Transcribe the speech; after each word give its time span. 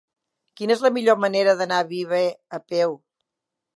Quina 0.61 0.73
és 0.75 0.81
la 0.85 0.91
millor 0.95 1.19
manera 1.25 1.55
d'anar 1.59 1.81
a 1.83 1.87
Viver 1.93 2.23
a 2.59 2.65
peu? 2.73 2.97